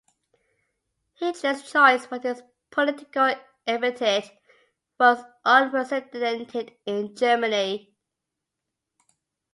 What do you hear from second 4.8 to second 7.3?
was unprecedented in